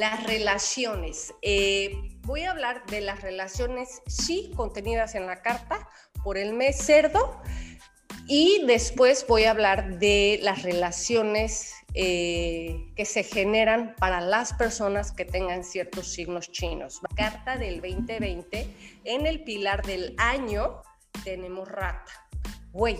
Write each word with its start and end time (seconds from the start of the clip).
las 0.00 0.24
relaciones. 0.24 1.34
Eh, 1.42 1.94
voy 2.22 2.44
a 2.44 2.52
hablar 2.52 2.86
de 2.86 3.02
las 3.02 3.20
relaciones, 3.20 4.00
sí, 4.06 4.50
contenidas 4.56 5.14
en 5.14 5.26
la 5.26 5.42
carta 5.42 5.86
por 6.24 6.38
el 6.38 6.54
mes 6.54 6.78
cerdo. 6.78 7.40
Y 8.26 8.64
después 8.66 9.26
voy 9.28 9.44
a 9.44 9.50
hablar 9.50 9.98
de 9.98 10.38
las 10.42 10.62
relaciones 10.62 11.74
eh, 11.92 12.90
que 12.96 13.04
se 13.04 13.24
generan 13.24 13.94
para 13.98 14.22
las 14.22 14.54
personas 14.54 15.12
que 15.12 15.26
tengan 15.26 15.64
ciertos 15.64 16.12
signos 16.12 16.50
chinos. 16.50 17.00
Carta 17.14 17.58
del 17.58 17.82
2020, 17.82 18.68
en 19.04 19.26
el 19.26 19.44
pilar 19.44 19.84
del 19.84 20.14
año 20.16 20.80
tenemos 21.24 21.68
rata, 21.68 22.28
buey. 22.72 22.98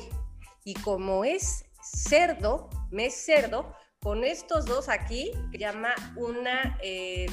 Y 0.65 0.75
como 0.75 1.25
es 1.25 1.65
cerdo, 1.81 2.69
mes 2.91 3.15
cerdo, 3.25 3.75
con 4.03 4.25
estos 4.25 4.65
dos 4.65 4.89
aquí, 4.89 5.31
llama 5.53 5.91
una 6.17 6.79
eh, 6.83 7.27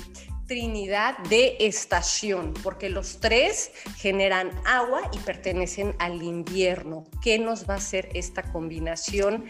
trinidad 0.47 1.17
de 1.29 1.55
estación, 1.61 2.53
porque 2.61 2.89
los 2.89 3.21
tres 3.21 3.71
generan 3.95 4.51
agua 4.65 5.09
y 5.13 5.17
pertenecen 5.19 5.95
al 5.99 6.21
invierno. 6.21 7.05
¿Qué 7.23 7.39
nos 7.39 7.69
va 7.69 7.75
a 7.75 7.77
hacer 7.77 8.09
esta 8.13 8.43
combinación 8.51 9.45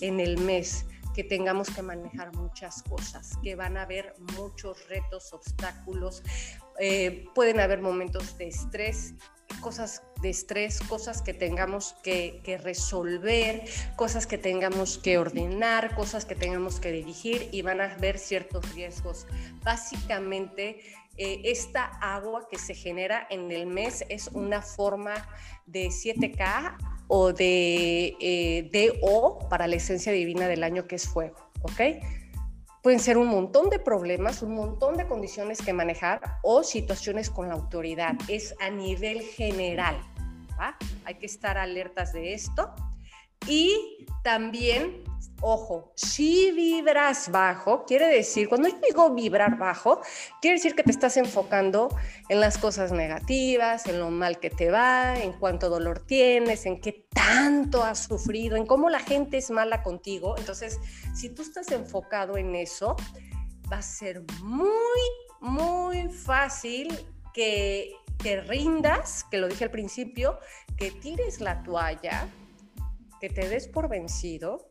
en 0.00 0.20
el 0.20 0.38
mes? 0.38 0.86
que 1.14 1.24
tengamos 1.24 1.70
que 1.70 1.80
manejar 1.80 2.36
muchas 2.36 2.82
cosas, 2.82 3.38
que 3.42 3.54
van 3.54 3.78
a 3.78 3.82
haber 3.84 4.14
muchos 4.36 4.86
retos, 4.86 5.32
obstáculos, 5.32 6.22
eh, 6.78 7.24
pueden 7.34 7.58
haber 7.58 7.80
momentos 7.80 8.36
de 8.36 8.48
estrés, 8.48 9.14
cosas 9.56 10.02
de 10.20 10.30
estrés, 10.30 10.80
cosas 10.80 11.22
que 11.22 11.34
tengamos 11.34 11.94
que, 12.02 12.60
resolver, 12.62 13.64
cosas 13.96 14.26
que 14.26 14.38
tengamos 14.38 14.98
que 14.98 15.18
ordenar, 15.18 15.94
cosas 15.94 16.24
que 16.24 16.34
tengamos 16.34 16.80
que 16.80 16.92
dirigir 16.92 17.48
y 17.52 17.62
van 17.62 17.80
a 17.80 17.92
haber 17.92 18.18
ciertos 18.18 18.74
riesgos. 18.74 19.26
Básicamente, 19.62 20.80
eh, 21.16 21.40
esta 21.44 21.84
agua 21.84 22.48
que 22.50 22.58
se 22.58 22.74
genera 22.74 23.26
en 23.30 23.50
el 23.50 23.66
mes 23.66 24.04
es 24.08 24.28
una 24.28 24.62
forma 24.62 25.14
de 25.66 25.88
7K 25.88 26.76
o 27.08 27.32
de 27.32 28.16
eh, 28.20 28.70
DO 29.00 29.48
para 29.48 29.66
la 29.66 29.76
esencia 29.76 30.12
divina 30.12 30.48
del 30.48 30.62
año 30.64 30.86
que 30.86 30.96
es 30.96 31.08
fuego, 31.08 31.50
¿ok? 31.62 31.80
Pueden 32.86 33.00
ser 33.00 33.18
un 33.18 33.26
montón 33.26 33.68
de 33.68 33.80
problemas, 33.80 34.42
un 34.42 34.54
montón 34.54 34.96
de 34.96 35.08
condiciones 35.08 35.60
que 35.60 35.72
manejar 35.72 36.20
o 36.44 36.62
situaciones 36.62 37.30
con 37.30 37.48
la 37.48 37.54
autoridad. 37.54 38.14
Es 38.28 38.54
a 38.60 38.70
nivel 38.70 39.22
general. 39.22 40.00
Hay 41.04 41.16
que 41.16 41.26
estar 41.26 41.58
alertas 41.58 42.12
de 42.12 42.32
esto. 42.32 42.72
Y 43.46 44.06
también, 44.22 45.04
ojo, 45.40 45.92
si 45.94 46.50
vibras 46.50 47.30
bajo, 47.30 47.84
quiere 47.84 48.08
decir, 48.08 48.48
cuando 48.48 48.68
yo 48.68 48.76
digo 48.84 49.14
vibrar 49.14 49.56
bajo, 49.56 50.00
quiere 50.40 50.56
decir 50.56 50.74
que 50.74 50.82
te 50.82 50.90
estás 50.90 51.16
enfocando 51.16 51.88
en 52.28 52.40
las 52.40 52.58
cosas 52.58 52.90
negativas, 52.90 53.86
en 53.86 54.00
lo 54.00 54.10
mal 54.10 54.40
que 54.40 54.50
te 54.50 54.70
va, 54.70 55.16
en 55.16 55.32
cuánto 55.32 55.68
dolor 55.68 56.00
tienes, 56.00 56.66
en 56.66 56.80
qué 56.80 57.06
tanto 57.14 57.84
has 57.84 58.04
sufrido, 58.04 58.56
en 58.56 58.66
cómo 58.66 58.90
la 58.90 59.00
gente 59.00 59.36
es 59.36 59.50
mala 59.50 59.82
contigo. 59.82 60.36
Entonces, 60.38 60.80
si 61.14 61.28
tú 61.28 61.42
estás 61.42 61.70
enfocado 61.70 62.36
en 62.36 62.56
eso, 62.56 62.96
va 63.70 63.78
a 63.78 63.82
ser 63.82 64.24
muy, 64.42 64.68
muy 65.40 66.08
fácil 66.08 66.88
que 67.32 67.92
te 68.16 68.40
rindas, 68.40 69.24
que 69.30 69.38
lo 69.38 69.46
dije 69.46 69.64
al 69.64 69.70
principio, 69.70 70.38
que 70.76 70.90
tires 70.90 71.40
la 71.40 71.62
toalla 71.62 72.28
que 73.26 73.34
te 73.34 73.48
des 73.48 73.66
por 73.66 73.88
vencido 73.88 74.68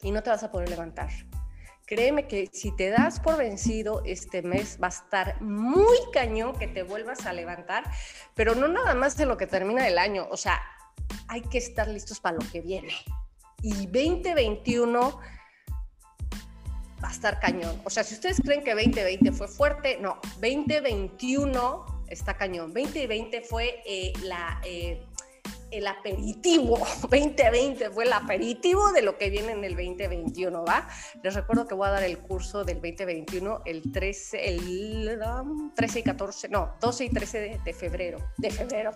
y 0.00 0.12
no 0.12 0.22
te 0.22 0.30
vas 0.30 0.44
a 0.44 0.52
poder 0.52 0.68
levantar. 0.68 1.10
Créeme 1.86 2.28
que 2.28 2.48
si 2.52 2.70
te 2.76 2.88
das 2.88 3.18
por 3.18 3.36
vencido 3.36 4.02
este 4.04 4.42
mes 4.42 4.78
va 4.80 4.86
a 4.86 4.90
estar 4.90 5.42
muy 5.42 5.98
cañón 6.12 6.56
que 6.56 6.68
te 6.68 6.84
vuelvas 6.84 7.26
a 7.26 7.32
levantar, 7.32 7.82
pero 8.36 8.54
no 8.54 8.68
nada 8.68 8.94
más 8.94 9.16
de 9.16 9.26
lo 9.26 9.36
que 9.36 9.48
termina 9.48 9.88
el 9.88 9.98
año, 9.98 10.28
o 10.30 10.36
sea, 10.36 10.62
hay 11.26 11.40
que 11.40 11.58
estar 11.58 11.88
listos 11.88 12.20
para 12.20 12.36
lo 12.36 12.48
que 12.52 12.60
viene. 12.60 12.94
Y 13.60 13.86
2021 13.86 15.20
va 17.02 17.08
a 17.08 17.10
estar 17.10 17.40
cañón. 17.40 17.82
O 17.84 17.90
sea, 17.90 18.04
si 18.04 18.14
ustedes 18.14 18.40
creen 18.40 18.62
que 18.62 18.72
2020 18.72 19.32
fue 19.32 19.48
fuerte, 19.48 19.98
no, 20.00 20.20
2021 20.40 22.04
está 22.08 22.36
cañón. 22.36 22.72
2020 22.72 23.40
fue 23.40 23.82
eh, 23.84 24.12
la... 24.22 24.60
Eh, 24.64 25.04
el 25.70 25.86
aperitivo 25.86 26.78
2020 27.02 27.90
fue 27.90 28.04
el 28.04 28.12
aperitivo 28.12 28.92
de 28.92 29.02
lo 29.02 29.16
que 29.16 29.30
viene 29.30 29.52
en 29.52 29.64
el 29.64 29.74
2021, 29.74 30.64
¿va? 30.64 30.88
Les 31.22 31.34
recuerdo 31.34 31.66
que 31.66 31.74
voy 31.74 31.88
a 31.88 31.92
dar 31.92 32.02
el 32.02 32.18
curso 32.18 32.64
del 32.64 32.80
2021 32.80 33.62
el 33.64 33.92
13, 33.92 34.48
el 34.48 35.20
13 35.74 35.98
y 35.98 36.02
14, 36.02 36.48
no, 36.48 36.74
12 36.80 37.04
y 37.04 37.10
13 37.10 37.60
de, 37.64 37.72
febrero, 37.72 38.18
de 38.38 38.50
febrero. 38.50 38.92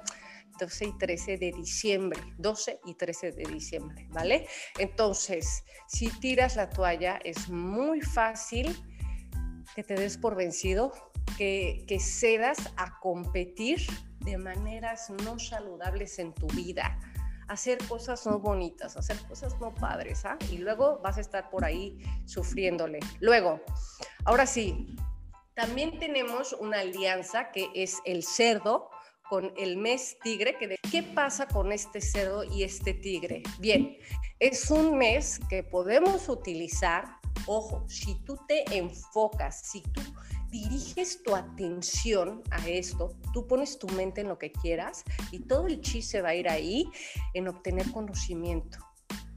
12 0.57 0.85
y 0.85 0.99
13 0.99 1.37
de 1.39 1.51
diciembre, 1.51 2.21
12 2.39 2.81
y 2.85 2.95
13 2.95 3.33
de 3.33 3.43
diciembre, 3.43 4.07
¿vale? 4.11 4.47
Entonces, 4.79 5.65
si 5.89 6.09
tiras 6.21 6.55
la 6.55 6.71
toalla, 6.71 7.19
es 7.25 7.49
muy 7.49 8.01
fácil 8.01 8.77
que 9.75 9.83
te 9.83 9.95
des 9.95 10.17
por 10.17 10.37
vencido, 10.37 10.93
que, 11.37 11.85
que 11.89 11.99
cedas 11.99 12.73
a 12.77 13.01
competir 13.01 13.81
de 14.25 14.39
maneras 14.39 15.11
no 15.25 15.39
saludables 15.39 16.19
en 16.19 16.33
tu 16.33 16.47
vida, 16.49 16.99
hacer 17.49 17.79
cosas 17.87 18.27
no 18.27 18.39
bonitas, 18.39 18.97
hacer 18.97 19.19
cosas 19.29 19.59
no 19.61 19.75
padres, 19.75 20.25
¿ah? 20.25 20.39
Y 20.51 20.59
luego 20.59 21.01
vas 21.03 21.19
a 21.19 21.21
estar 21.21 21.51
por 21.51 21.65
ahí 21.65 21.99
sufriéndole. 22.25 23.01
Luego, 23.21 23.61
ahora 24.25 24.47
sí, 24.47 24.97
también 25.55 25.99
tenemos 25.99 26.53
una 26.53 26.81
alianza 26.81 27.53
que 27.53 27.71
es 27.75 27.99
el 28.05 28.23
cerdo 28.23 28.91
con 29.29 29.53
el 29.57 29.77
mes 29.77 30.19
tigre. 30.23 30.57
¿Qué 30.91 31.03
pasa 31.03 31.47
con 31.47 31.73
este 31.73 32.01
cerdo 32.01 32.45
y 32.45 32.63
este 32.63 32.95
tigre? 32.95 33.43
Bien, 33.59 33.97
es 34.39 34.71
un 34.71 34.97
mes 34.97 35.41
que 35.49 35.63
podemos 35.63 36.29
utilizar. 36.29 37.05
Ojo, 37.47 37.85
si 37.89 38.15
tú 38.25 38.39
te 38.49 38.65
enfocas, 38.77 39.61
si 39.71 39.83
tú 39.83 40.01
diriges 40.55 41.21
tu 41.25 41.35
atención 41.35 42.41
a 42.53 42.69
esto, 42.69 43.17
tú 43.33 43.49
pones 43.49 43.77
tu 43.77 43.89
mente 43.89 44.21
en 44.21 44.29
lo 44.29 44.39
que 44.39 44.53
quieras 44.53 45.03
y 45.33 45.41
todo 45.41 45.67
el 45.67 45.81
chi 45.81 46.01
se 46.01 46.23
va 46.23 46.29
a 46.29 46.35
ir 46.37 46.49
ahí 46.49 46.89
en 47.33 47.49
obtener 47.49 47.91
conocimiento, 47.91 48.79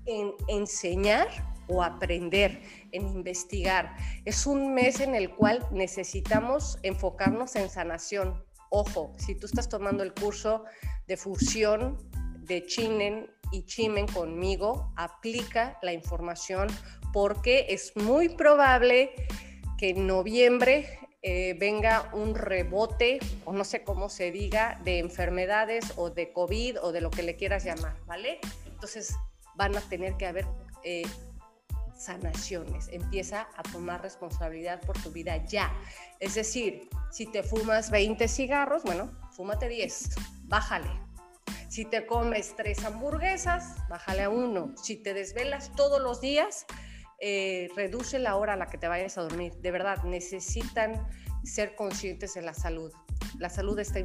en 0.06 0.32
enseñar 0.48 1.28
o 1.68 1.82
aprender, 1.82 2.62
en 2.92 3.08
investigar. 3.08 3.96
Es 4.26 4.46
un 4.46 4.76
mes 4.76 5.00
en 5.00 5.16
el 5.16 5.34
cual 5.34 5.68
necesitamos 5.72 6.78
enfocarnos 6.84 7.56
en 7.56 7.68
sanación. 7.68 8.46
Ojo, 8.70 9.16
si 9.18 9.34
tú 9.34 9.48
estás 9.48 9.70
tomando 9.70 10.04
el 10.04 10.14
curso 10.14 10.66
de 11.08 11.18
fusión 11.18 11.98
de 12.42 12.64
Chinen 12.68 13.28
y 13.52 13.64
Chimen 13.64 14.06
conmigo, 14.06 14.94
aplica 14.96 15.80
la 15.82 15.94
información 15.94 16.68
porque 17.12 17.66
es 17.70 17.94
muy 17.96 18.30
probable 18.30 19.12
que 19.80 19.90
en 19.90 20.06
noviembre 20.08 20.88
eh, 21.30 21.56
venga 21.56 22.10
un 22.14 22.36
rebote, 22.36 23.20
o 23.44 23.52
no 23.52 23.66
sé 23.66 23.84
cómo 23.84 24.08
se 24.08 24.32
diga, 24.32 24.80
de 24.86 25.00
enfermedades 25.00 25.92
o 25.98 26.10
de 26.10 26.32
COVID 26.32 26.82
o 26.82 26.94
de 26.94 27.02
lo 27.02 27.12
que 27.12 27.22
le 27.22 27.36
quieras 27.36 27.66
llamar, 27.66 27.98
¿vale? 28.06 28.40
Entonces 28.66 29.14
van 29.56 29.76
a 29.76 29.82
tener 29.82 30.16
que 30.16 30.26
haber 30.26 30.46
eh, 30.86 31.06
sanaciones. 31.94 32.88
Empieza 32.94 33.50
a 33.58 33.64
tomar 33.64 34.02
responsabilidad 34.02 34.80
por 34.80 34.98
tu 35.04 35.12
vida 35.12 35.36
ya. 35.44 35.70
Es 36.22 36.36
decir, 36.36 36.88
si 37.12 37.26
te 37.26 37.44
fumas 37.44 37.92
20 37.92 38.26
cigarros, 38.30 38.84
bueno, 38.84 39.12
fúmate 39.32 39.68
10, 39.68 40.12
bájale. 40.44 40.90
Si 41.68 41.84
te 41.84 42.06
comes 42.06 42.56
tres 42.56 42.86
hamburguesas, 42.86 43.76
bájale 43.90 44.24
a 44.24 44.30
uno. 44.30 44.74
Si 44.82 44.96
te 44.96 45.14
desvelas 45.14 45.76
todos 45.76 46.02
los 46.02 46.22
días, 46.22 46.66
eh, 47.20 47.70
reduce 47.76 48.20
la 48.20 48.36
hora 48.36 48.54
a 48.54 48.56
la 48.58 48.68
que 48.68 48.78
te 48.78 48.88
vayas 48.88 49.18
a 49.18 49.22
dormir. 49.22 49.54
De 49.58 49.72
verdad, 49.72 50.04
necesitan 50.04 51.08
ser 51.44 51.76
conscientes 51.76 52.34
de 52.34 52.42
la 52.42 52.54
salud. 52.54 52.92
La 53.40 53.50
salud 53.50 53.78
está, 53.80 54.00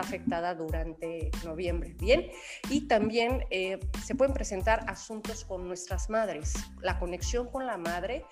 afectada 0.00 0.54
durante 0.54 1.30
noviembre, 1.44 1.94
¿bien? 1.98 2.30
Y 2.70 2.88
también 2.88 3.44
eh, 3.50 3.78
se 4.04 4.14
pueden 4.14 4.34
presentar 4.34 4.84
asuntos 4.88 5.44
con 5.44 5.66
nuestras 5.66 6.10
madres. 6.10 6.54
La 6.80 6.98
conexión 6.98 7.50
con 7.50 7.66
la 7.66 7.76
madre 7.76 8.24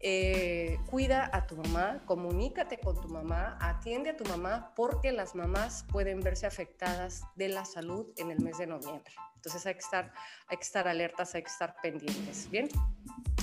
eh, 0.00 0.78
cuida 0.86 1.30
a 1.32 1.46
tu 1.46 1.56
mamá, 1.56 2.02
comunícate 2.04 2.78
con 2.78 3.00
tu 3.00 3.08
mamá, 3.08 3.56
atiende 3.60 4.10
a 4.10 4.16
tu 4.16 4.24
mamá 4.24 4.72
porque 4.76 5.10
las 5.12 5.34
mamás 5.34 5.84
pueden 5.90 6.20
verse 6.20 6.46
afectadas 6.46 7.22
de 7.34 7.48
la 7.48 7.64
salud 7.64 8.12
en 8.16 8.30
el 8.30 8.40
mes 8.40 8.58
de 8.58 8.66
noviembre. 8.66 9.12
Entonces 9.36 9.64
hay 9.66 9.74
que 9.74 9.80
estar, 9.80 10.12
hay 10.48 10.56
que 10.56 10.64
estar 10.64 10.86
alertas, 10.88 11.34
hay 11.34 11.42
que 11.42 11.50
estar 11.50 11.76
pendientes. 11.80 12.50
Bien. 12.50 12.68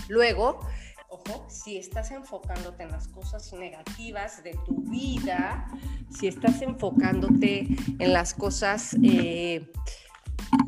Luego, 0.08 0.60
ojo, 1.10 1.46
si 1.50 1.78
estás 1.78 2.12
enfocándote 2.12 2.84
en 2.84 2.92
las 2.92 3.08
cosas 3.08 3.54
negativas 3.54 4.44
de 4.44 4.58
tu 4.66 4.82
vida, 4.84 5.68
si 6.10 6.28
estás 6.28 6.62
enfocándote 6.62 7.68
en 8.00 8.14
las 8.14 8.34
cosas 8.34 8.96
eh, 9.04 9.72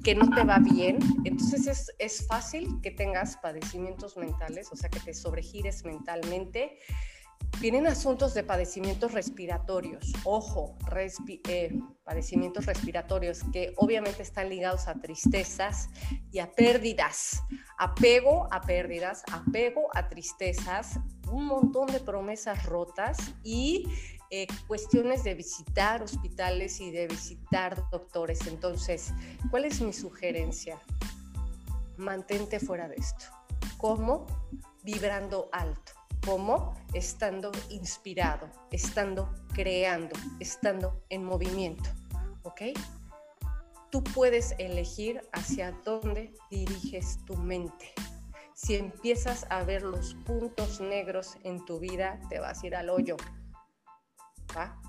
que 0.04 0.16
no 0.16 0.30
te 0.30 0.44
va 0.44 0.60
bien, 0.60 1.00
entonces 1.24 1.68
es, 1.68 1.92
es, 2.00 2.28
fácil 2.28 2.80
que 2.82 2.92
tengas 2.92 3.38
padecimientos 3.38 4.18
mentales, 4.18 4.70
o 4.72 4.76
sea, 4.76 4.90
que 4.90 5.00
te 5.00 5.14
sobregires 5.14 5.84
mentalmente, 5.84 6.80
Vienen 7.62 7.88
asuntos 7.88 8.34
de 8.34 8.44
padecimientos 8.44 9.14
respiratorios, 9.14 10.12
ojo, 10.26 10.76
eh, 11.48 11.74
padecimientos 12.04 12.66
respiratorios 12.66 13.42
que 13.54 13.74
obviamente 13.78 14.24
están 14.24 14.50
ligados 14.50 14.88
a 14.88 14.96
tristezas 14.96 15.90
y 16.32 16.40
a 16.40 16.52
pérdidas, 16.52 17.42
apego 17.78 18.48
a 18.52 18.62
pérdidas, 18.62 19.24
apego 19.32 19.88
a 19.94 20.10
tristezas, 20.10 21.00
un 21.32 21.46
montón 21.46 21.88
de 21.88 22.02
promesas 22.02 22.66
rotas 22.66 23.18
y 23.42 23.88
eh, 24.32 24.48
cuestiones 24.68 25.24
de 25.24 25.34
visitar 25.34 26.04
hospitales 26.04 26.82
y 26.82 26.92
de 26.92 27.08
visitar 27.08 27.90
doctores. 27.90 28.48
Entonces, 28.48 29.14
¿cuál 29.50 29.64
es 29.64 29.80
mi 29.80 29.94
sugerencia? 29.94 30.78
Mantente 31.96 32.60
fuera 32.60 32.90
de 32.90 32.96
esto. 32.96 33.26
¿Cómo? 33.78 34.26
Vibrando 34.84 35.50
alto 35.54 35.95
como 36.26 36.74
estando 36.94 37.52
inspirado, 37.70 38.50
estando 38.72 39.32
creando, 39.54 40.16
estando 40.40 41.04
en 41.10 41.24
movimiento. 41.24 41.90
¿Ok? 42.44 42.62
Tú 43.92 44.04
puedes 44.04 44.56
elegir 44.58 45.22
hacia 45.32 45.72
dónde 45.84 46.34
diriges 46.50 47.24
tu 47.26 47.38
mente. 47.38 47.94
Si 48.56 48.76
empiezas 48.76 49.46
a 49.50 49.64
ver 49.64 49.84
los 49.84 50.16
puntos 50.26 50.82
negros 50.82 51.38
en 51.44 51.64
tu 51.66 51.80
vida, 51.80 52.20
te 52.30 52.40
vas 52.40 52.64
a 52.64 52.68
ir 52.68 52.76
al 52.76 52.90
hoyo. 52.90 53.18
¿Va? 54.58 54.82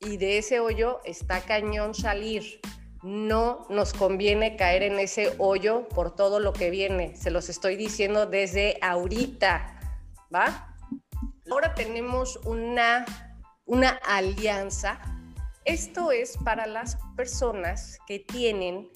Y 0.00 0.16
de 0.16 0.38
ese 0.38 0.60
hoyo 0.60 1.00
está 1.04 1.40
cañón 1.42 1.94
salir. 1.94 2.60
No 3.02 3.66
nos 3.68 3.92
conviene 3.92 4.56
caer 4.56 4.82
en 4.82 4.98
ese 4.98 5.34
hoyo 5.38 5.88
por 5.88 6.14
todo 6.14 6.40
lo 6.40 6.52
que 6.52 6.70
viene. 6.70 7.16
Se 7.16 7.30
los 7.30 7.48
estoy 7.48 7.76
diciendo 7.76 8.26
desde 8.26 8.78
ahorita 8.80 9.77
¿va? 10.34 10.76
Ahora 11.50 11.74
tenemos 11.74 12.36
una, 12.44 13.04
una 13.66 13.90
alianza. 14.06 14.98
Esto 15.64 16.12
es 16.12 16.36
para 16.38 16.66
las 16.66 16.98
personas 17.16 17.98
que 18.06 18.20
tienen 18.20 18.88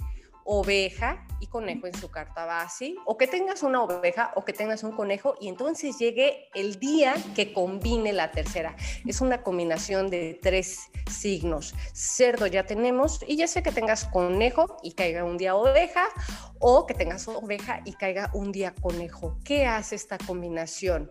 oveja 0.44 1.26
y 1.40 1.46
conejo 1.46 1.86
en 1.86 1.94
su 1.94 2.10
carta 2.10 2.44
base, 2.44 2.94
o 3.04 3.16
que 3.16 3.26
tengas 3.26 3.62
una 3.62 3.82
oveja 3.82 4.32
o 4.36 4.44
que 4.44 4.52
tengas 4.52 4.82
un 4.84 4.92
conejo 4.92 5.34
y 5.40 5.48
entonces 5.48 5.98
llegue 5.98 6.48
el 6.54 6.78
día 6.78 7.14
que 7.34 7.52
combine 7.52 8.12
la 8.12 8.30
tercera. 8.30 8.76
Es 9.06 9.20
una 9.20 9.42
combinación 9.42 10.08
de 10.08 10.38
tres 10.40 10.90
signos. 11.10 11.74
Cerdo 11.92 12.46
ya 12.46 12.64
tenemos 12.64 13.20
y 13.26 13.36
ya 13.36 13.46
sé 13.46 13.62
que 13.62 13.72
tengas 13.72 14.04
conejo 14.04 14.76
y 14.82 14.92
caiga 14.92 15.24
un 15.24 15.36
día 15.36 15.56
oveja 15.56 16.04
o 16.58 16.86
que 16.86 16.94
tengas 16.94 17.26
oveja 17.28 17.82
y 17.84 17.92
caiga 17.94 18.30
un 18.34 18.52
día 18.52 18.74
conejo. 18.80 19.38
¿Qué 19.44 19.66
hace 19.66 19.96
esta 19.96 20.18
combinación? 20.18 21.10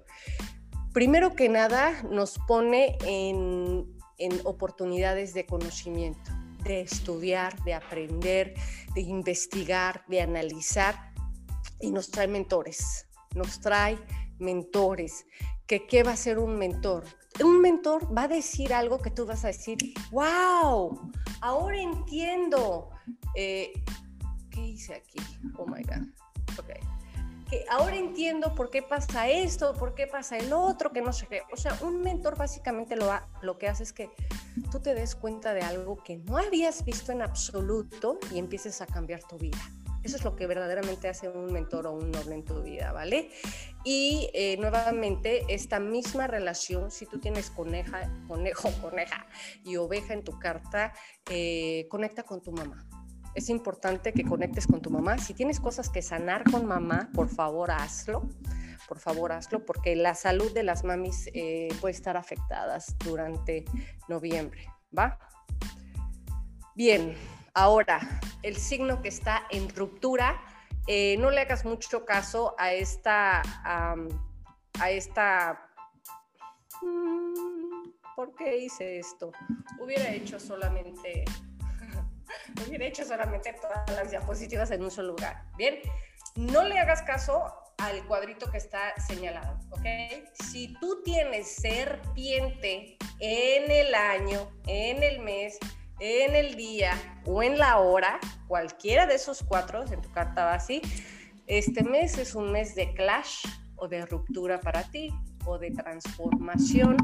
Primero 0.94 1.36
que 1.36 1.50
nada 1.50 2.04
nos 2.04 2.38
pone 2.48 2.98
en, 3.06 3.86
en 4.18 4.42
oportunidades 4.46 5.34
de 5.34 5.46
conocimiento 5.46 6.32
de 6.64 6.82
estudiar, 6.82 7.62
de 7.64 7.74
aprender, 7.74 8.54
de 8.94 9.02
investigar, 9.02 10.04
de 10.08 10.22
analizar 10.22 11.14
y 11.80 11.92
nos 11.92 12.12
trae 12.12 12.28
mentores, 12.28 13.08
nos 13.36 13.60
trae 13.60 13.98
mentores. 14.40 15.26
¿Que, 15.68 15.88
¿Qué 15.88 16.04
va 16.04 16.12
a 16.12 16.18
ser 16.18 16.40
un 16.40 16.58
mentor? 16.58 17.06
Un 17.44 17.62
mentor 17.62 18.16
va 18.16 18.24
a 18.24 18.28
decir 18.28 18.74
algo 18.74 19.00
que 19.00 19.10
tú 19.10 19.26
vas 19.26 19.46
a 19.46 19.48
decir, 19.48 19.78
wow, 20.12 21.12
ahora 21.40 21.82
entiendo. 21.82 22.90
Eh, 23.36 23.72
¿Qué 24.50 24.62
hice 24.62 24.96
aquí? 24.96 25.20
Oh 25.58 25.66
my 25.66 25.82
God. 25.84 26.08
Okay 26.60 27.01
ahora 27.70 27.98
entiendo 27.98 28.56
por 28.56 28.70
qué 28.70 28.82
pasa 28.82 29.30
esto, 29.30 29.74
por 29.74 29.96
qué 29.96 30.08
pasa 30.08 30.38
el 30.38 30.54
otro, 30.54 30.92
que 30.92 31.02
no 31.02 31.14
sé 31.14 31.28
qué. 31.28 31.42
O 31.52 31.58
sea, 31.58 31.78
un 31.82 32.02
mentor 32.02 32.38
básicamente 32.38 32.96
lo, 32.96 33.12
lo 33.42 33.58
que 33.58 33.68
hace 33.68 33.84
es 33.84 33.94
que 33.94 34.10
tú 34.72 34.80
te 34.80 34.94
des 34.94 35.16
cuenta 35.16 35.54
de 35.54 35.62
algo 35.62 36.02
que 36.04 36.18
no 36.18 36.38
habías 36.38 36.86
visto 36.86 37.12
en 37.12 37.22
absoluto 37.22 38.20
y 38.34 38.40
empieces 38.40 38.82
a 38.82 38.86
cambiar 38.86 39.24
tu 39.24 39.38
vida. 39.38 39.60
Eso 40.04 40.16
es 40.16 40.24
lo 40.24 40.36
que 40.36 40.48
verdaderamente 40.48 41.10
hace 41.10 41.30
un 41.30 41.54
mentor 41.54 41.86
o 41.86 41.94
un 41.94 42.10
noble 42.10 42.34
en 42.34 42.44
tu 42.44 42.64
vida, 42.64 42.92
¿vale? 42.92 43.30
Y 43.84 44.32
eh, 44.34 44.58
nuevamente, 44.58 45.46
esta 45.48 45.80
misma 45.80 46.26
relación, 46.26 46.90
si 46.90 47.06
tú 47.06 47.20
tienes 47.20 47.52
coneja, 47.52 48.10
conejo, 48.28 48.72
coneja 48.82 49.28
y 49.64 49.78
oveja 49.78 50.14
en 50.14 50.24
tu 50.24 50.40
carta, 50.40 50.94
eh, 51.30 51.86
conecta 51.90 52.24
con 52.24 52.42
tu 52.42 52.52
mamá 52.52 52.88
es 53.34 53.50
importante 53.50 54.14
que 54.14 54.24
conectes 54.24 54.68
con 54.68 54.82
tu 54.82 54.90
mamá. 54.90 55.18
Si 55.18 55.34
tienes 55.34 55.60
cosas 55.60 55.90
que 55.90 56.02
sanar 56.02 56.44
con 56.50 56.66
mamá, 56.66 57.10
por 57.14 57.30
favor 57.30 57.72
hazlo. 57.72 58.28
Por 58.88 59.00
favor 59.00 59.32
hazlo 59.32 59.66
porque 59.66 59.96
la 59.96 60.16
salud 60.16 60.52
de 60.54 60.64
las 60.64 60.84
mamis 60.84 61.30
eh, 61.34 61.70
puede 61.80 61.94
estar 61.94 62.18
afectadas 62.18 62.98
durante 63.00 63.64
noviembre. 64.10 64.66
¿Va? 64.98 65.18
Bien, 66.76 67.16
ahora 67.54 68.20
el 68.44 68.58
signo 68.58 69.02
que 69.02 69.10
está 69.10 69.44
en 69.50 69.70
ruptura, 69.70 70.42
eh, 70.88 71.16
no 71.20 71.30
le 71.30 71.42
hagas 71.42 71.64
mucho 71.64 72.06
caso 72.06 72.56
a 72.58 72.74
esta, 72.74 73.42
a 73.64 74.90
esta 74.90 75.70
mm, 76.82 77.92
¿por 78.16 78.36
qué 78.36 78.58
hice 78.58 79.00
esto? 79.00 79.32
Hubiera 79.80 80.10
hecho 80.12 80.40
solamente 80.40 81.24
hubiera 82.68 82.86
hecho 82.86 83.06
solamente 83.06 83.54
todas 83.54 83.90
las 83.92 84.12
diapositivas 84.12 84.72
en 84.72 84.84
un 84.84 84.92
solo 84.92 85.10
lugar. 85.10 85.44
Bien, 85.58 85.80
no 86.36 86.64
le 86.64 86.80
hagas 86.80 87.02
caso 87.02 87.54
al 87.78 88.06
cuadrito 88.06 88.50
que 88.52 88.58
está 88.58 88.94
señalado, 89.00 89.60
¿ok? 89.72 89.86
Si 90.34 90.74
tú 90.80 91.02
tienes 91.04 91.56
serpiente 91.56 92.98
en 93.20 93.72
el 93.72 93.96
año, 93.96 94.52
en 94.68 95.04
el 95.04 95.20
mes, 95.20 95.58
en 96.00 96.36
el 96.36 96.56
día 96.56 96.94
o 97.26 97.44
en 97.44 97.58
la 97.58 97.80
hora, 97.80 98.20
cualquiera 98.48 99.06
de 99.06 99.16
esos 99.16 99.44
cuatro 99.44 99.84
en 99.84 100.02
tu 100.02 100.12
carta 100.12 100.46
va 100.46 100.54
así, 100.54 100.82
este 101.48 101.84
mes 101.84 102.18
es 102.18 102.36
un 102.36 102.52
mes 102.52 102.76
de 102.76 102.94
clash 102.94 103.46
o 103.76 103.88
de 103.88 104.06
ruptura 104.06 104.60
para 104.60 104.84
ti 104.84 105.12
o 105.46 105.58
de 105.58 105.72
transformación 105.72 106.98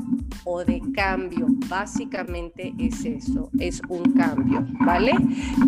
o 0.43 0.63
de 0.63 0.81
cambio. 0.93 1.47
Básicamente 1.67 2.73
es 2.79 3.05
eso, 3.05 3.49
es 3.59 3.81
un 3.89 4.13
cambio, 4.13 4.65
¿vale? 4.85 5.13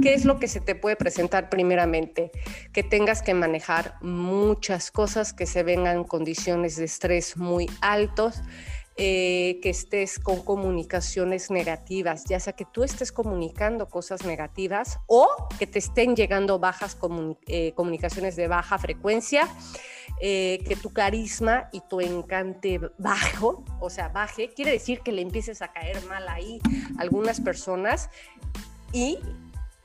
¿Qué 0.02 0.14
es 0.14 0.26
lo 0.26 0.40
que 0.40 0.48
se 0.48 0.62
te 0.62 0.76
puede 0.76 0.96
presentar 0.96 1.50
primeramente? 1.50 2.32
Que 2.74 2.84
tengas 2.84 3.22
que 3.22 3.34
manejar 3.34 3.96
muchas 4.02 4.92
cosas, 4.92 5.34
que 5.34 5.46
se 5.46 5.64
vengan 5.64 6.04
condiciones 6.04 6.78
de 6.78 6.86
estrés 6.86 7.38
muy 7.38 7.70
altos. 7.82 8.42
Eh, 9.02 9.62
que 9.64 9.70
estés 9.70 10.20
con 10.20 10.44
comunicaciones 10.44 11.52
negativas, 11.52 12.26
ya 12.26 12.38
sea 12.38 12.52
que 12.52 12.66
tú 12.66 12.84
estés 12.84 13.14
comunicando 13.14 13.88
cosas 13.88 14.26
negativas 14.26 15.00
o 15.08 15.26
que 15.58 15.66
te 15.66 15.80
estén 15.80 16.18
llegando 16.18 16.60
bajas 16.60 16.98
eh, 17.48 17.72
comunicaciones 17.76 18.36
de 18.36 18.50
baja 18.50 18.78
frecuencia 18.78 19.48
eh, 20.22 20.64
que 20.68 20.76
tu 20.76 20.92
carisma 20.92 21.70
y 21.72 21.82
tu 21.82 22.02
encante 22.02 22.80
bajo, 22.98 23.64
o 23.80 23.90
sea, 23.90 24.10
baje, 24.10 24.50
quiere 24.50 24.72
decir 24.72 25.00
que 25.00 25.12
le 25.12 25.22
empieces 25.22 25.62
a 25.62 25.72
caer 25.72 26.04
mal 26.06 26.28
ahí 26.28 26.60
a 26.98 27.02
algunas 27.02 27.40
personas 27.40 28.10
y 28.92 29.18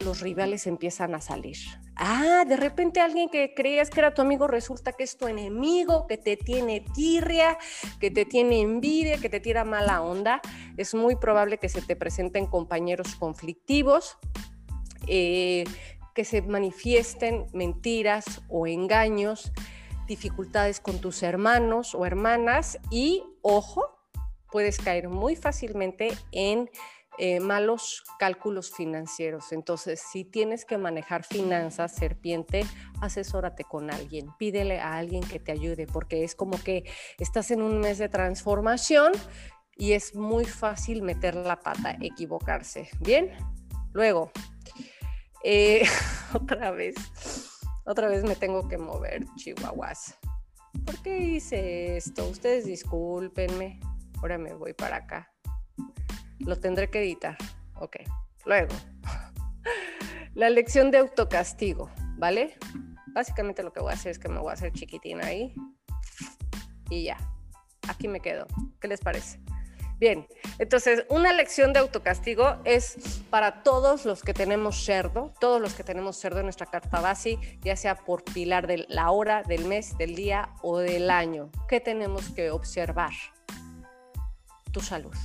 los 0.00 0.20
rivales 0.20 0.66
empiezan 0.66 1.14
a 1.14 1.20
salir. 1.20 1.56
Ah, 1.96 2.44
de 2.46 2.56
repente 2.56 3.00
alguien 3.00 3.28
que 3.28 3.54
creías 3.54 3.90
que 3.90 4.00
era 4.00 4.14
tu 4.14 4.22
amigo 4.22 4.48
resulta 4.48 4.92
que 4.92 5.04
es 5.04 5.16
tu 5.16 5.28
enemigo, 5.28 6.08
que 6.08 6.16
te 6.16 6.36
tiene 6.36 6.84
tirria, 6.94 7.56
que 8.00 8.10
te 8.10 8.24
tiene 8.24 8.60
envidia, 8.60 9.18
que 9.18 9.28
te 9.28 9.38
tira 9.38 9.64
mala 9.64 10.02
onda. 10.02 10.40
Es 10.76 10.94
muy 10.94 11.14
probable 11.14 11.58
que 11.58 11.68
se 11.68 11.80
te 11.80 11.94
presenten 11.94 12.46
compañeros 12.46 13.14
conflictivos, 13.14 14.18
eh, 15.06 15.64
que 16.14 16.24
se 16.24 16.42
manifiesten 16.42 17.46
mentiras 17.52 18.42
o 18.48 18.66
engaños 18.66 19.52
dificultades 20.06 20.80
con 20.80 21.00
tus 21.00 21.22
hermanos 21.22 21.94
o 21.94 22.06
hermanas 22.06 22.78
y, 22.90 23.24
ojo, 23.42 23.98
puedes 24.50 24.78
caer 24.78 25.08
muy 25.08 25.36
fácilmente 25.36 26.16
en 26.32 26.70
eh, 27.16 27.38
malos 27.38 28.02
cálculos 28.18 28.72
financieros. 28.72 29.52
Entonces, 29.52 30.02
si 30.12 30.24
tienes 30.24 30.64
que 30.64 30.78
manejar 30.78 31.24
finanzas, 31.24 31.94
serpiente, 31.94 32.64
asesórate 33.00 33.64
con 33.64 33.90
alguien, 33.90 34.28
pídele 34.36 34.80
a 34.80 34.96
alguien 34.96 35.22
que 35.22 35.38
te 35.38 35.52
ayude, 35.52 35.86
porque 35.86 36.24
es 36.24 36.34
como 36.34 36.60
que 36.62 36.84
estás 37.18 37.52
en 37.52 37.62
un 37.62 37.80
mes 37.80 37.98
de 37.98 38.08
transformación 38.08 39.12
y 39.76 39.92
es 39.92 40.14
muy 40.14 40.44
fácil 40.44 41.02
meter 41.02 41.36
la 41.36 41.60
pata, 41.60 41.96
equivocarse. 42.00 42.88
Bien, 43.00 43.30
luego, 43.92 44.32
eh, 45.44 45.86
otra 46.34 46.72
vez 46.72 46.94
otra 47.86 48.08
vez 48.08 48.24
me 48.24 48.36
tengo 48.36 48.68
que 48.68 48.78
mover, 48.78 49.26
chihuahuas. 49.36 50.18
¿Por 50.84 51.02
qué 51.02 51.18
hice 51.18 51.96
esto? 51.96 52.28
Ustedes 52.28 52.64
discúlpenme. 52.64 53.80
Ahora 54.20 54.38
me 54.38 54.54
voy 54.54 54.72
para 54.72 54.96
acá. 54.96 55.32
Lo 56.38 56.56
tendré 56.56 56.90
que 56.90 57.00
editar. 57.00 57.36
Ok. 57.76 57.96
Luego. 58.44 58.74
La 60.34 60.50
lección 60.50 60.90
de 60.90 60.98
autocastigo, 60.98 61.90
¿vale? 62.16 62.56
Básicamente 63.12 63.62
lo 63.62 63.72
que 63.72 63.80
voy 63.80 63.92
a 63.92 63.94
hacer 63.94 64.10
es 64.10 64.18
que 64.18 64.28
me 64.28 64.40
voy 64.40 64.50
a 64.50 64.54
hacer 64.54 64.72
chiquitina 64.72 65.26
ahí. 65.26 65.54
Y 66.90 67.04
ya. 67.04 67.16
aquí 67.88 68.08
me 68.08 68.20
quedo. 68.20 68.46
¿Qué 68.80 68.88
les 68.88 69.00
parece? 69.00 69.43
Bien, 70.04 70.28
entonces 70.58 71.06
una 71.08 71.32
lección 71.32 71.72
de 71.72 71.78
autocastigo 71.78 72.58
es 72.66 73.22
para 73.30 73.62
todos 73.62 74.04
los 74.04 74.22
que 74.22 74.34
tenemos 74.34 74.84
cerdo, 74.84 75.32
todos 75.40 75.62
los 75.62 75.72
que 75.72 75.82
tenemos 75.82 76.18
cerdo 76.18 76.40
en 76.40 76.44
nuestra 76.44 76.66
carta 76.66 77.00
base, 77.00 77.38
ya 77.62 77.74
sea 77.74 77.94
por 77.94 78.22
pilar 78.22 78.66
de 78.66 78.84
la 78.90 79.10
hora, 79.10 79.42
del 79.44 79.64
mes, 79.64 79.96
del 79.96 80.14
día 80.14 80.50
o 80.60 80.76
del 80.76 81.08
año. 81.08 81.50
¿Qué 81.70 81.80
tenemos 81.80 82.28
que 82.28 82.50
observar? 82.50 83.12
Tu 84.72 84.80
salud. 84.80 85.16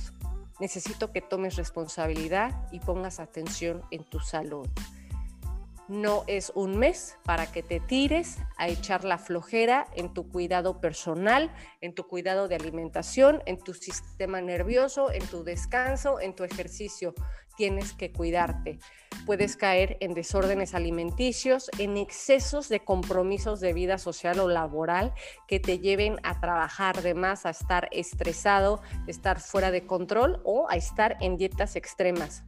Necesito 0.60 1.12
que 1.12 1.20
tomes 1.20 1.56
responsabilidad 1.56 2.66
y 2.72 2.80
pongas 2.80 3.20
atención 3.20 3.82
en 3.90 4.04
tu 4.04 4.18
salud 4.18 4.66
no 5.90 6.22
es 6.28 6.52
un 6.54 6.78
mes 6.78 7.18
para 7.24 7.50
que 7.50 7.62
te 7.62 7.80
tires 7.80 8.38
a 8.56 8.68
echar 8.68 9.04
la 9.04 9.18
flojera 9.18 9.88
en 9.94 10.14
tu 10.14 10.28
cuidado 10.28 10.80
personal, 10.80 11.52
en 11.80 11.94
tu 11.94 12.06
cuidado 12.06 12.46
de 12.46 12.54
alimentación, 12.54 13.42
en 13.44 13.58
tu 13.58 13.74
sistema 13.74 14.40
nervioso, 14.40 15.10
en 15.10 15.26
tu 15.26 15.42
descanso, 15.42 16.20
en 16.20 16.34
tu 16.34 16.44
ejercicio. 16.44 17.12
Tienes 17.56 17.92
que 17.92 18.12
cuidarte. 18.12 18.78
Puedes 19.26 19.56
caer 19.56 19.96
en 20.00 20.14
desórdenes 20.14 20.74
alimenticios, 20.74 21.68
en 21.78 21.96
excesos 21.96 22.68
de 22.68 22.84
compromisos 22.84 23.60
de 23.60 23.72
vida 23.72 23.98
social 23.98 24.38
o 24.38 24.48
laboral 24.48 25.12
que 25.48 25.58
te 25.58 25.80
lleven 25.80 26.16
a 26.22 26.40
trabajar 26.40 27.02
de 27.02 27.14
más, 27.14 27.46
a 27.46 27.50
estar 27.50 27.88
estresado, 27.90 28.80
estar 29.08 29.40
fuera 29.40 29.72
de 29.72 29.84
control 29.86 30.40
o 30.44 30.70
a 30.70 30.76
estar 30.76 31.16
en 31.20 31.36
dietas 31.36 31.74
extremas. 31.74 32.44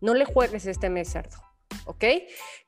No 0.00 0.12
le 0.12 0.26
juegues 0.26 0.66
este 0.66 0.90
mes, 0.90 1.10
cerdo. 1.10 1.53
¿Ok? 1.86 2.04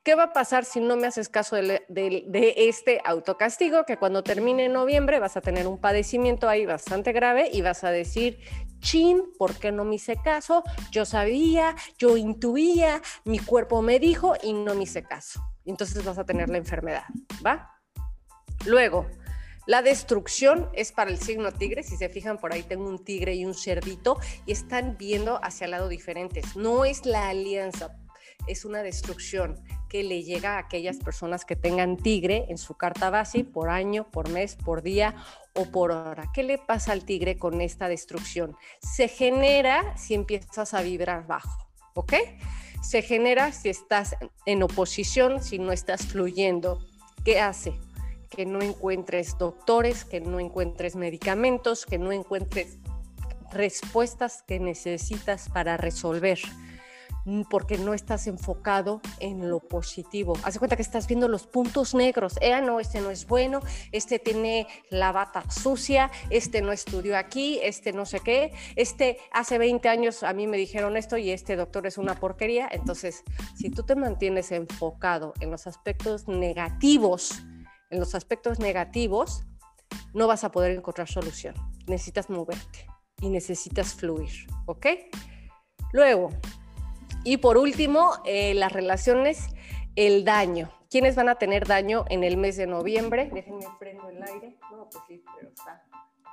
¿Qué 0.03 0.15
va 0.15 0.23
a 0.23 0.33
pasar 0.33 0.65
si 0.65 0.79
no 0.79 0.95
me 0.95 1.07
haces 1.07 1.29
caso 1.29 1.55
de, 1.55 2.53
este 2.55 3.01
autocastigo? 3.03 3.85
Que 3.85 3.97
cuando 3.97 4.23
termine 4.23 4.69
noviembre 4.69 5.19
vas 5.19 5.37
a 5.37 5.41
tener 5.41 5.67
un 5.67 5.79
padecimiento 5.79 6.47
ahí 6.49 6.65
bastante 6.65 7.11
grave 7.11 7.49
y 7.51 7.61
vas 7.61 7.83
a 7.83 7.91
decir, 7.91 8.39
chin, 8.79 9.23
¿por 9.37 9.55
qué 9.55 9.71
no 9.71 9.85
me 9.85 9.95
hice 9.95 10.17
caso? 10.17 10.63
Yo 10.91 11.05
sabía, 11.05 11.75
yo 11.97 12.17
intuía, 12.17 13.01
mi 13.25 13.39
cuerpo 13.39 13.81
me 13.81 13.99
dijo 13.99 14.33
y 14.41 14.53
no 14.53 14.75
me 14.75 14.83
hice 14.83 15.03
caso. 15.03 15.41
Entonces 15.65 16.03
vas 16.05 16.17
a 16.17 16.25
tener 16.25 16.49
la 16.49 16.57
enfermedad, 16.57 17.03
¿va? 17.45 17.73
Luego, 18.65 19.07
la 19.67 19.81
destrucción 19.81 20.69
es 20.73 20.93
para 20.93 21.11
el 21.11 21.19
signo 21.19 21.51
tigre. 21.51 21.83
Si 21.83 21.97
se 21.97 22.07
fijan, 22.07 22.37
por 22.37 22.53
ahí 22.53 22.63
tengo 22.63 22.87
un 22.87 23.03
tigre 23.03 23.35
y 23.35 23.43
un 23.43 23.53
cerdito 23.53 24.17
y 24.45 24.53
están 24.53 24.95
viendo 24.97 25.43
hacia 25.43 25.65
el 25.65 25.71
lado 25.71 25.89
diferentes. 25.89 26.55
No 26.55 26.85
es 26.85 27.05
la 27.05 27.27
alianza 27.27 27.97
es 28.47 28.65
una 28.65 28.83
destrucción 28.83 29.61
que 29.89 30.03
le 30.03 30.23
llega 30.23 30.55
a 30.55 30.59
aquellas 30.59 30.97
personas 30.97 31.45
que 31.45 31.55
tengan 31.55 31.97
tigre 31.97 32.45
en 32.49 32.57
su 32.57 32.75
carta 32.75 33.09
base 33.09 33.43
por 33.43 33.69
año, 33.69 34.09
por 34.11 34.29
mes, 34.29 34.55
por 34.55 34.81
día 34.81 35.15
o 35.53 35.65
por 35.65 35.91
hora. 35.91 36.29
¿Qué 36.33 36.43
le 36.43 36.57
pasa 36.57 36.91
al 36.91 37.05
tigre 37.05 37.37
con 37.37 37.61
esta 37.61 37.87
destrucción? 37.87 38.55
Se 38.81 39.07
genera 39.07 39.95
si 39.97 40.13
empiezas 40.13 40.73
a 40.73 40.81
vibrar 40.81 41.25
bajo, 41.27 41.69
¿ok? 41.93 42.13
Se 42.81 43.01
genera 43.01 43.51
si 43.51 43.69
estás 43.69 44.15
en 44.45 44.63
oposición, 44.63 45.41
si 45.41 45.59
no 45.59 45.71
estás 45.71 46.05
fluyendo. 46.05 46.79
¿Qué 47.23 47.39
hace? 47.39 47.73
Que 48.29 48.45
no 48.45 48.61
encuentres 48.61 49.37
doctores, 49.37 50.05
que 50.05 50.21
no 50.21 50.39
encuentres 50.39 50.95
medicamentos, 50.95 51.85
que 51.85 51.97
no 51.97 52.11
encuentres 52.11 52.77
respuestas 53.51 54.43
que 54.43 54.59
necesitas 54.59 55.49
para 55.49 55.77
resolver 55.77 56.39
porque 57.49 57.77
no 57.77 57.93
estás 57.93 58.27
enfocado 58.27 59.01
en 59.19 59.49
lo 59.49 59.59
positivo. 59.59 60.33
Haz 60.43 60.57
cuenta 60.59 60.75
que 60.75 60.81
estás 60.81 61.07
viendo 61.07 61.27
los 61.27 61.45
puntos 61.45 61.93
negros. 61.93 62.35
Eh, 62.41 62.59
no, 62.61 62.79
este 62.79 63.01
no 63.01 63.11
es 63.11 63.27
bueno, 63.27 63.59
este 63.91 64.19
tiene 64.19 64.67
la 64.89 65.11
bata 65.11 65.49
sucia, 65.49 66.09
este 66.29 66.61
no 66.61 66.71
estudió 66.71 67.17
aquí, 67.17 67.59
este 67.61 67.91
no 67.91 68.05
sé 68.05 68.21
qué, 68.21 68.53
este 68.75 69.17
hace 69.31 69.57
20 69.57 69.89
años 69.89 70.23
a 70.23 70.33
mí 70.33 70.47
me 70.47 70.57
dijeron 70.57 70.95
esto 70.95 71.17
y 71.17 71.31
este 71.31 71.55
doctor 71.55 71.85
es 71.85 71.97
una 71.97 72.15
porquería. 72.15 72.69
Entonces, 72.71 73.23
si 73.55 73.69
tú 73.69 73.83
te 73.83 73.95
mantienes 73.95 74.51
enfocado 74.51 75.33
en 75.41 75.51
los 75.51 75.67
aspectos 75.67 76.27
negativos, 76.27 77.43
en 77.89 77.99
los 77.99 78.15
aspectos 78.15 78.59
negativos, 78.59 79.43
no 80.13 80.27
vas 80.27 80.43
a 80.43 80.51
poder 80.51 80.71
encontrar 80.71 81.07
solución. 81.07 81.55
Necesitas 81.87 82.29
moverte 82.29 82.87
y 83.21 83.29
necesitas 83.29 83.93
fluir, 83.93 84.47
¿ok? 84.65 84.87
Luego, 85.93 86.29
y 87.27 87.35
por 87.37 87.57
último, 87.57 88.13
eh, 88.23 88.53
las 88.53 88.71
relaciones, 88.71 89.49
el 89.97 90.23
daño. 90.23 90.71
¿Quiénes 90.89 91.15
van 91.15 91.27
a 91.27 91.35
tener 91.35 91.67
daño 91.67 92.05
en 92.09 92.23
el 92.23 92.37
mes 92.37 92.55
de 92.55 92.67
noviembre? 92.67 93.29
Déjenme 93.33 93.65
prendo 93.77 94.07
el 94.07 94.23
aire. 94.23 94.57
No, 94.71 94.87
pues 94.89 95.03
sí, 95.09 95.21
pero 95.35 95.49
está 95.49 95.83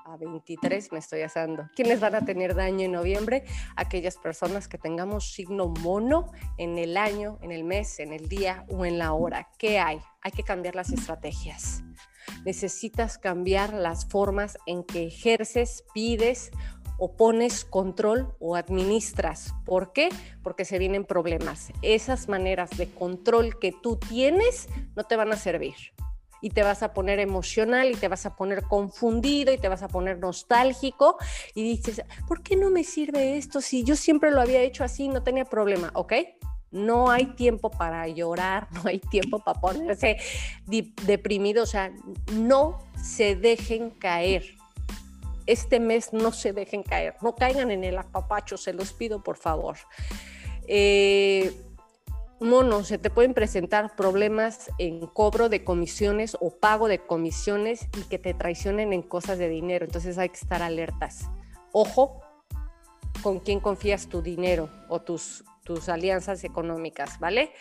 a 0.05 0.17
23 0.19 0.93
me 0.93 0.99
estoy 0.99 1.23
asando. 1.23 1.69
¿Quiénes 1.75 1.99
van 1.99 2.15
a 2.15 2.25
tener 2.25 2.55
daño 2.55 2.85
en 2.85 2.93
noviembre? 2.93 3.45
Aquellas 3.75 4.17
personas 4.19 4.69
que 4.69 4.77
tengamos 4.77 5.33
signo 5.33 5.69
mono 5.69 6.31
en 6.59 6.79
el 6.79 6.97
año, 6.97 7.39
en 7.41 7.53
el 7.53 7.65
mes, 7.65 7.99
en 8.01 8.13
el 8.13 8.29
día 8.29 8.67
o 8.69 8.85
en 8.85 8.99
la 8.99 9.15
hora. 9.15 9.49
¿Qué 9.59 9.79
hay? 9.79 10.01
Hay 10.21 10.33
que 10.33 10.43
cambiar 10.43 10.75
las 10.75 10.93
estrategias. 10.93 11.83
Necesitas 12.45 13.19
cambiar 13.19 13.73
las 13.73 14.07
formas 14.07 14.59
en 14.67 14.85
que 14.85 15.07
ejerces, 15.07 15.85
pides 15.95 16.51
o 16.99 17.17
pones 17.17 17.65
control 17.65 18.35
o 18.39 18.57
administras. 18.57 19.55
¿Por 19.65 19.93
qué? 19.93 20.09
Porque 20.43 20.65
se 20.65 20.79
vienen 20.79 21.05
problemas. 21.05 21.73
Esas 21.83 22.29
maneras 22.29 22.71
de 22.77 22.89
control 22.89 23.59
que 23.59 23.73
tú 23.73 23.97
tienes 23.97 24.69
no 24.95 25.05
te 25.05 25.17
van 25.17 25.33
a 25.33 25.37
servir. 25.37 25.75
Y 26.41 26.51
te 26.51 26.63
vas 26.63 26.83
a 26.83 26.93
poner 26.93 27.21
emocional 27.21 27.91
y 27.91 27.95
te 27.95 28.09
vas 28.09 28.27
a 28.27 28.37
poner 28.37 28.65
confundido 28.65 29.53
y 29.53 29.59
te 29.59 29.69
vas 29.69 29.83
a 29.83 29.89
poner 29.89 30.19
nostálgico 30.19 31.17
y 31.55 31.63
dices, 31.63 32.03
¿por 32.29 32.43
qué 32.43 32.55
no 32.55 32.71
me 32.71 32.85
sirve 32.85 33.39
esto? 33.39 33.63
Si 33.63 33.83
yo 33.83 33.97
siempre 33.97 34.31
lo 34.31 34.43
había 34.43 34.61
hecho 34.61 34.85
así, 34.85 35.09
no 35.09 35.23
tenía 35.23 35.47
problema, 35.47 35.91
¿ok? 35.95 36.13
No 36.71 37.09
hay 37.09 37.27
tiempo 37.35 37.71
para 37.71 38.07
llorar, 38.09 38.69
no 38.73 38.83
hay 38.85 38.99
tiempo 38.99 39.39
para 39.39 39.59
ponerse 39.59 40.19
deprimido, 40.67 41.63
o 41.63 41.67
sea, 41.67 41.91
no 42.33 42.79
se 43.03 43.37
dejen 43.37 43.89
caer 43.89 44.45
este 45.47 45.81
mes 45.81 46.13
no 46.13 46.33
se 46.33 46.53
dejen 46.53 46.83
caer, 46.83 47.17
no 47.23 47.35
caigan 47.35 47.71
en 47.71 47.85
el 47.85 47.99
apapacho, 47.99 48.57
se 48.57 48.73
los 48.73 48.93
pido 48.93 49.23
por 49.23 49.37
favor. 49.37 49.77
Eh, 50.67 51.53
mono, 52.41 52.85
se 52.85 52.99
te 52.99 53.11
pueden 53.11 53.35
presentar 53.35 53.95
problemas 53.97 54.71
en 54.79 55.07
cobro 55.07 55.49
de 55.49 55.65
comisiones 55.65 56.37
o 56.41 56.51
pago 56.51 56.89
de 56.89 56.99
comisiones 56.99 57.89
y 57.99 58.03
que 58.05 58.19
te 58.19 58.35
traicionen 58.35 58.93
en 58.93 59.03
cosas 59.03 59.39
de 59.39 59.49
dinero, 59.49 59.85
entonces 59.85 60.19
hay 60.19 60.29
que 60.29 60.39
estar 60.39 60.63
alertas. 60.63 61.29
Ojo 61.73 62.21
con 63.23 63.41
quién 63.41 63.61
confías 63.61 64.09
tu 64.09 64.23
dinero 64.23 64.69
o 64.89 65.01
tus, 65.01 65.45
tus 65.63 65.89
alianzas 65.89 66.45
económicas, 66.45 67.19
¿vale? 67.19 67.53